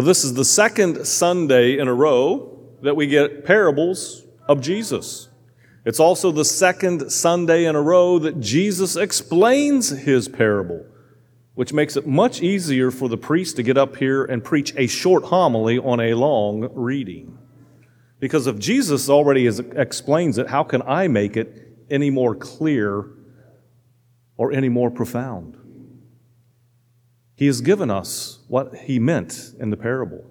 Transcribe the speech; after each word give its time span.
Well, 0.00 0.06
this 0.06 0.24
is 0.24 0.32
the 0.32 0.46
second 0.46 1.04
Sunday 1.04 1.76
in 1.76 1.86
a 1.86 1.92
row 1.92 2.58
that 2.80 2.96
we 2.96 3.06
get 3.06 3.44
parables 3.44 4.24
of 4.48 4.62
Jesus. 4.62 5.28
It's 5.84 6.00
also 6.00 6.32
the 6.32 6.46
second 6.46 7.10
Sunday 7.10 7.66
in 7.66 7.76
a 7.76 7.82
row 7.82 8.18
that 8.18 8.40
Jesus 8.40 8.96
explains 8.96 9.90
his 9.90 10.26
parable, 10.26 10.86
which 11.52 11.74
makes 11.74 11.98
it 11.98 12.06
much 12.06 12.40
easier 12.40 12.90
for 12.90 13.10
the 13.10 13.18
priest 13.18 13.56
to 13.56 13.62
get 13.62 13.76
up 13.76 13.96
here 13.96 14.24
and 14.24 14.42
preach 14.42 14.72
a 14.78 14.86
short 14.86 15.24
homily 15.24 15.78
on 15.78 16.00
a 16.00 16.14
long 16.14 16.70
reading. 16.72 17.36
Because 18.20 18.46
if 18.46 18.58
Jesus 18.58 19.10
already 19.10 19.44
is, 19.44 19.58
explains 19.58 20.38
it, 20.38 20.48
how 20.48 20.64
can 20.64 20.80
I 20.80 21.08
make 21.08 21.36
it 21.36 21.76
any 21.90 22.08
more 22.08 22.34
clear 22.34 23.04
or 24.38 24.50
any 24.50 24.70
more 24.70 24.90
profound? 24.90 25.58
He 27.40 27.46
has 27.46 27.62
given 27.62 27.90
us 27.90 28.40
what 28.48 28.74
he 28.80 28.98
meant 28.98 29.54
in 29.58 29.70
the 29.70 29.76
parable 29.78 30.30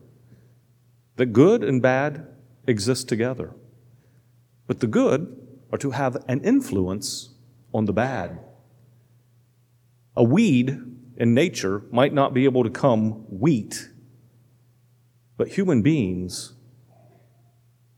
that 1.15 1.33
good 1.33 1.63
and 1.63 1.81
bad 1.81 2.27
exist 2.67 3.09
together. 3.09 3.55
But 4.67 4.79
the 4.79 4.85
good 4.85 5.35
are 5.71 5.79
to 5.79 5.89
have 5.89 6.23
an 6.27 6.39
influence 6.41 7.33
on 7.73 7.85
the 7.85 7.93
bad. 7.93 8.39
A 10.15 10.23
weed 10.23 10.79
in 11.17 11.33
nature 11.33 11.81
might 11.89 12.13
not 12.13 12.35
be 12.35 12.45
able 12.45 12.63
to 12.63 12.69
come 12.69 13.25
wheat, 13.27 13.89
but 15.35 15.47
human 15.47 15.81
beings 15.81 16.53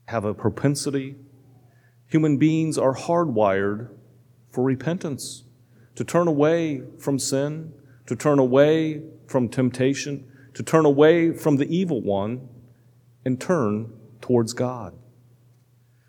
have 0.08 0.24
a 0.24 0.32
propensity. 0.32 1.16
Human 2.06 2.38
beings 2.38 2.78
are 2.78 2.96
hardwired 2.96 3.90
for 4.48 4.64
repentance, 4.64 5.44
to 5.96 6.02
turn 6.02 6.28
away 6.28 6.82
from 6.98 7.18
sin, 7.18 7.74
to 8.06 8.16
turn 8.16 8.38
away 8.38 9.02
from 9.26 9.48
temptation, 9.48 10.26
to 10.54 10.62
turn 10.62 10.84
away 10.84 11.32
from 11.32 11.56
the 11.56 11.74
evil 11.74 12.00
one, 12.02 12.48
and 13.24 13.40
turn 13.40 13.92
towards 14.20 14.52
God. 14.52 14.94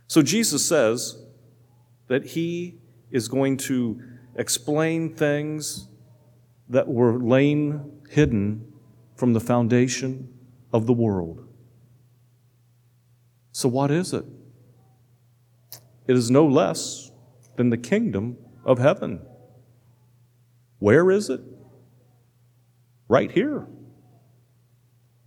So 0.08 0.22
Jesus 0.22 0.66
says 0.66 1.24
that 2.08 2.26
he 2.26 2.76
is 3.12 3.28
going 3.28 3.58
to 3.58 4.02
explain 4.36 5.16
things 5.16 5.88
that 6.70 6.88
were 6.88 7.20
lain 7.20 8.02
hidden 8.10 8.74
from 9.16 9.34
the 9.34 9.40
foundation 9.40 10.34
of 10.72 10.88
the 10.88 10.94
world. 10.94 11.48
So, 13.52 13.70
what 13.70 13.92
is 13.92 14.14
it? 14.14 14.26
It 16.08 16.16
is 16.16 16.32
no 16.32 16.46
less 16.46 17.12
than 17.56 17.70
the 17.70 17.78
kingdom 17.78 18.38
of 18.66 18.80
heaven. 18.80 19.22
Where 20.80 21.12
is 21.12 21.30
it? 21.30 21.42
Right 23.14 23.30
here. 23.30 23.68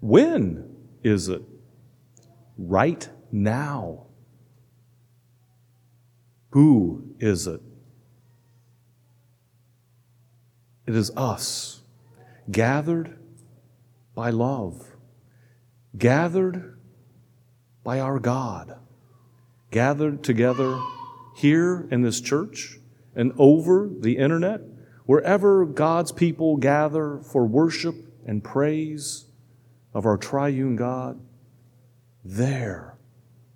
When 0.01 0.75
is 1.05 1.29
it? 1.29 1.42
Right 2.59 3.09
now. 3.31 4.06
Who 6.51 7.14
is 7.20 7.47
it? 7.47 7.61
It 10.89 10.97
is 10.97 11.12
us, 11.17 11.83
gathered 12.51 13.20
by 14.17 14.31
love, 14.31 14.84
gathered 15.97 16.77
by 17.84 18.01
our 18.01 18.19
God, 18.19 18.81
gathered 19.70 20.25
together 20.25 20.77
here 21.37 21.87
in 21.92 22.03
this 22.03 22.20
church 22.20 22.81
and 23.14 23.33
over 23.39 23.89
the 23.89 24.17
internet, 24.17 24.61
wherever 25.06 25.64
God's 25.64 26.12
people 26.12 26.56
gather 26.56 27.18
for 27.18 27.46
worship 27.46 27.94
and 28.26 28.44
praise 28.44 29.26
of 29.94 30.04
our 30.04 30.18
triune 30.18 30.76
God, 30.76 31.20
there 32.24 32.98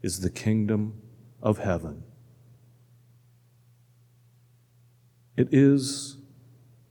is 0.00 0.20
the 0.20 0.30
kingdom 0.30 1.02
of 1.42 1.58
heaven. 1.58 2.04
It 5.36 5.48
is 5.52 6.18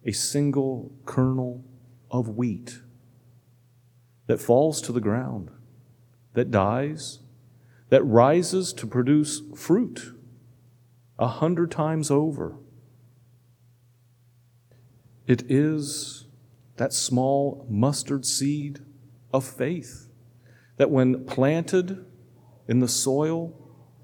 a 0.05 0.11
single 0.11 0.91
kernel 1.05 1.63
of 2.11 2.29
wheat 2.29 2.79
that 4.27 4.39
falls 4.39 4.81
to 4.81 4.91
the 4.91 5.01
ground, 5.01 5.49
that 6.33 6.51
dies, 6.51 7.19
that 7.89 8.03
rises 8.03 8.73
to 8.73 8.85
produce 8.85 9.41
fruit 9.55 10.13
a 11.17 11.27
hundred 11.27 11.71
times 11.71 12.11
over. 12.11 12.57
It 15.29 15.43
is 15.47 16.25
that 16.77 16.91
small 16.91 17.63
mustard 17.69 18.25
seed 18.25 18.79
of 19.31 19.45
faith 19.45 20.07
that, 20.77 20.89
when 20.89 21.23
planted 21.25 22.03
in 22.67 22.79
the 22.79 22.87
soil 22.87 23.53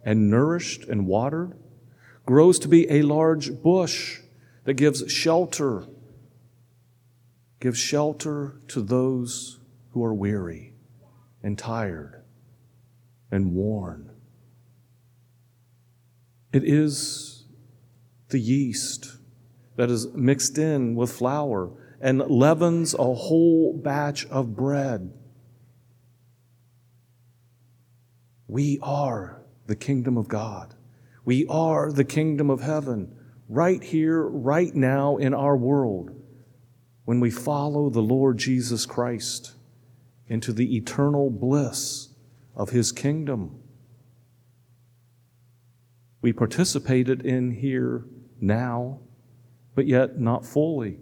and 0.04 0.30
nourished 0.30 0.84
and 0.84 1.08
watered, 1.08 1.58
grows 2.28 2.60
to 2.60 2.68
be 2.68 2.88
a 2.92 3.02
large 3.02 3.60
bush 3.64 4.20
that 4.66 4.76
gives 4.76 5.12
shelter, 5.12 5.88
gives 7.60 7.80
shelter 7.80 8.62
to 8.68 8.84
those 8.84 9.60
who 9.94 10.04
are 10.04 10.14
weary 10.14 10.76
and 11.42 11.58
tired 11.58 12.24
and 13.32 13.52
worn. 13.52 14.12
It 16.54 16.64
is 16.64 17.46
the 18.30 18.40
yeast 18.40 19.18
that 19.76 19.90
is 19.90 20.08
mixed 20.14 20.58
in 20.58 20.96
with 20.96 21.12
flour 21.12 21.72
and 22.02 22.20
leavens 22.20 22.94
a 22.94 23.14
whole 23.14 23.74
batch 23.74 24.26
of 24.28 24.56
bread. 24.56 25.12
We 28.48 28.80
are 28.82 29.42
the 29.66 29.76
kingdom 29.76 30.18
of 30.18 30.28
God. 30.28 30.76
We 31.24 31.48
are 31.48 31.92
the 31.92 32.04
kingdom 32.04 32.50
of 32.50 32.62
heaven 32.62 33.16
right 33.50 33.84
here, 33.84 34.24
right 34.24 34.74
now 34.74 35.18
in 35.18 35.34
our 35.34 35.58
world 35.58 36.12
when 37.06 37.20
we 37.20 37.30
follow 37.30 37.90
the 37.90 38.02
Lord 38.02 38.38
Jesus 38.38 38.86
Christ 38.86 39.54
into 40.28 40.52
the 40.52 40.76
eternal 40.76 41.30
bliss 41.30 42.10
of 42.56 42.72
His 42.72 42.92
kingdom. 42.92 43.60
We 46.22 46.34
participated 46.34 47.24
in 47.24 47.52
here 47.52 48.06
now, 48.42 49.02
but 49.76 49.86
yet 49.86 50.20
not 50.20 50.46
fully. 50.46 50.98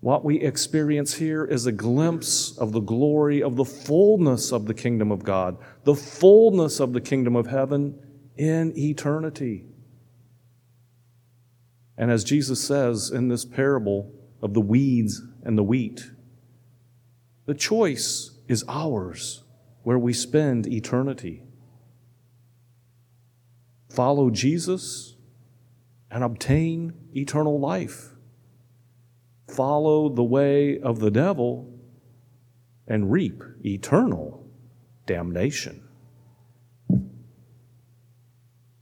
What 0.00 0.24
we 0.24 0.40
experience 0.40 1.14
here 1.14 1.44
is 1.44 1.64
a 1.64 1.72
glimpse 1.72 2.58
of 2.58 2.72
the 2.72 2.80
glory 2.80 3.42
of 3.42 3.56
the 3.56 3.64
fullness 3.64 4.52
of 4.52 4.66
the 4.66 4.74
kingdom 4.74 5.10
of 5.10 5.22
God, 5.24 5.56
the 5.84 5.94
fullness 5.94 6.80
of 6.80 6.92
the 6.92 7.00
kingdom 7.00 7.36
of 7.36 7.46
heaven 7.46 7.98
in 8.36 8.76
eternity. 8.76 9.64
And 11.96 12.10
as 12.10 12.24
Jesus 12.24 12.60
says 12.60 13.10
in 13.10 13.28
this 13.28 13.44
parable 13.44 14.12
of 14.42 14.52
the 14.52 14.60
weeds 14.60 15.22
and 15.42 15.56
the 15.56 15.62
wheat, 15.62 16.10
the 17.46 17.54
choice 17.54 18.38
is 18.48 18.64
ours 18.68 19.44
where 19.84 19.98
we 19.98 20.12
spend 20.12 20.66
eternity. 20.66 21.42
Follow 23.88 24.28
Jesus 24.30 25.13
and 26.14 26.22
obtain 26.22 26.92
eternal 27.16 27.58
life. 27.58 28.10
Follow 29.48 30.08
the 30.08 30.22
way 30.22 30.78
of 30.78 31.00
the 31.00 31.10
devil 31.10 31.68
and 32.86 33.10
reap 33.10 33.42
eternal 33.64 34.46
damnation. 35.06 35.82